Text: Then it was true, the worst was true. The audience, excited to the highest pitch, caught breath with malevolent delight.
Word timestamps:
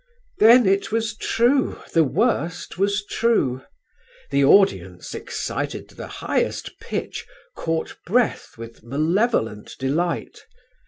Then 0.39 0.65
it 0.65 0.91
was 0.91 1.15
true, 1.15 1.79
the 1.93 2.03
worst 2.03 2.79
was 2.79 3.05
true. 3.05 3.61
The 4.31 4.43
audience, 4.43 5.13
excited 5.13 5.87
to 5.89 5.95
the 5.95 6.07
highest 6.07 6.79
pitch, 6.79 7.27
caught 7.55 7.95
breath 8.03 8.57
with 8.57 8.81
malevolent 8.81 9.75
delight. 9.77 10.47